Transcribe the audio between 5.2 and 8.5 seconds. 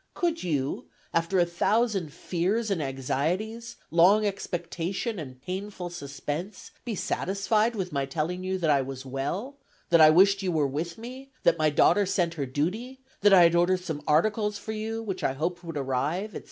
painful suspense, be satisfied with my telling